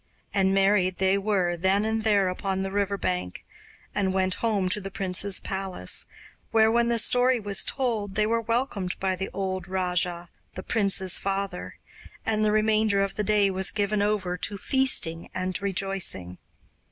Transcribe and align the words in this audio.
And 0.33 0.51
married 0.51 0.97
they 0.97 1.15
were 1.19 1.55
then 1.55 1.85
and 1.85 2.03
there 2.03 2.27
upon 2.27 2.63
the 2.63 2.71
river 2.71 2.97
bank, 2.97 3.45
and 3.93 4.15
went 4.15 4.33
home 4.41 4.67
to 4.69 4.81
the 4.81 4.89
prince's 4.89 5.39
palace, 5.39 6.07
where, 6.49 6.71
when 6.71 6.87
the 6.87 6.97
story 6.97 7.39
was 7.39 7.63
told, 7.63 8.15
they 8.15 8.25
were 8.25 8.41
welcomed 8.41 8.99
by 8.99 9.15
the 9.15 9.29
old 9.31 9.67
rajah, 9.67 10.29
the 10.55 10.63
prince's 10.63 11.19
father, 11.19 11.77
and 12.25 12.43
the 12.43 12.51
remainder 12.51 13.03
of 13.03 13.13
the 13.13 13.23
day 13.23 13.51
was 13.51 13.69
given 13.69 14.01
over 14.01 14.37
to 14.37 14.57
feasting 14.57 15.29
and 15.35 15.61
rejoicing. 15.61 16.39